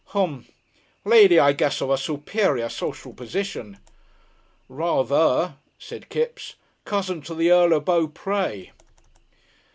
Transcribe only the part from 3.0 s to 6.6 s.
position?" "Rather," said Kipps.